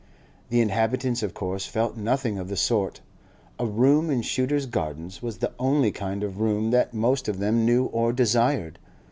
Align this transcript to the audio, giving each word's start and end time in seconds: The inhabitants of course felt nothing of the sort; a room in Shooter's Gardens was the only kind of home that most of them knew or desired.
The 0.49 0.61
inhabitants 0.61 1.21
of 1.21 1.35
course 1.35 1.67
felt 1.67 1.95
nothing 1.95 2.39
of 2.39 2.47
the 2.47 2.57
sort; 2.57 3.01
a 3.59 3.67
room 3.67 4.09
in 4.09 4.23
Shooter's 4.23 4.65
Gardens 4.65 5.21
was 5.21 5.37
the 5.37 5.51
only 5.59 5.91
kind 5.91 6.23
of 6.23 6.33
home 6.37 6.71
that 6.71 6.91
most 6.91 7.27
of 7.27 7.37
them 7.37 7.67
knew 7.67 7.85
or 7.85 8.11
desired. 8.11 8.79